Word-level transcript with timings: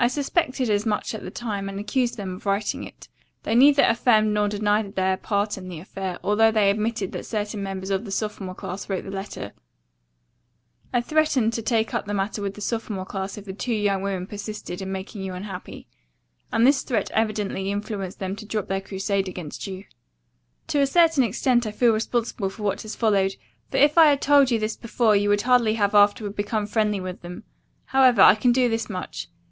I 0.00 0.06
suspected 0.06 0.70
as 0.70 0.86
much 0.86 1.12
at 1.12 1.22
the 1.24 1.30
time, 1.32 1.68
and 1.68 1.80
accused 1.80 2.16
them 2.16 2.36
of 2.36 2.46
writing 2.46 2.84
it. 2.84 3.08
They 3.42 3.56
neither 3.56 3.82
affirmed 3.82 4.32
nor 4.32 4.46
denied 4.48 4.94
their 4.94 5.16
part 5.16 5.58
in 5.58 5.68
the 5.68 5.80
affair, 5.80 6.20
although 6.22 6.52
they 6.52 6.70
admitted 6.70 7.10
that 7.12 7.26
certain 7.26 7.64
members 7.64 7.90
of 7.90 8.04
the 8.04 8.12
sophomore 8.12 8.54
class 8.54 8.88
wrote 8.88 9.02
the 9.02 9.10
letter. 9.10 9.54
I 10.92 11.00
threatened 11.00 11.52
to 11.54 11.62
take 11.62 11.94
up 11.94 12.06
the 12.06 12.14
matter 12.14 12.40
with 12.40 12.54
the 12.54 12.60
sophomore 12.60 13.04
class 13.06 13.36
if 13.36 13.44
the 13.44 13.52
two 13.52 13.74
young 13.74 14.00
women 14.02 14.28
persisted 14.28 14.80
in 14.80 14.92
making 14.92 15.22
you 15.22 15.34
unhappy, 15.34 15.88
and 16.52 16.64
this 16.64 16.82
threat 16.84 17.10
evidently 17.12 17.68
influenced 17.72 18.20
them 18.20 18.36
to 18.36 18.46
drop 18.46 18.68
their 18.68 18.80
crusade 18.80 19.26
against 19.26 19.66
you. 19.66 19.84
"To 20.68 20.78
a 20.80 20.86
certain 20.86 21.24
extent 21.24 21.66
I 21.66 21.72
feel 21.72 21.92
responsible 21.92 22.50
for 22.50 22.62
what 22.62 22.82
has 22.82 22.94
followed, 22.94 23.34
for 23.72 23.78
if 23.78 23.98
I 23.98 24.10
had 24.10 24.22
told 24.22 24.52
you 24.52 24.60
this 24.60 24.76
before 24.76 25.16
you 25.16 25.28
would 25.28 25.42
hardly 25.42 25.74
have 25.74 25.92
afterward 25.92 26.36
become 26.36 26.68
friendly 26.68 27.00
with 27.00 27.20
them. 27.22 27.42
However, 27.86 28.22
I 28.22 28.36
can 28.36 28.52
do 28.52 28.68
this 28.68 28.88
much. 28.88 29.28